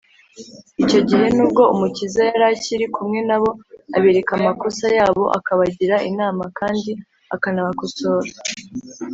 [0.83, 3.49] icyo gihe, nubwo umukiza yari akiri kumwe na bo,
[3.97, 6.91] abereka amakosa yabo, akabagira inama kandi
[7.35, 8.29] akanabakosora,